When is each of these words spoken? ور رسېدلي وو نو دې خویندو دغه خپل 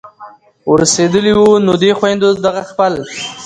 ور 0.69 0.77
رسېدلي 0.83 1.33
وو 1.35 1.47
نو 1.65 1.73
دې 1.81 1.91
خویندو 1.97 2.27
دغه 2.45 2.61
خپل 2.69 2.93